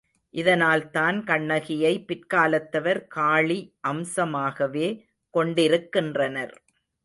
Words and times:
இதனால்தான் 0.33 1.23
கண்ணகியை 1.23 2.05
பிற்காலத்தவர் 2.07 3.01
காளி 3.07 3.59
அம்சமாகவே 3.87 4.87
கொண்டிருக்கின்றனர். 5.33 6.55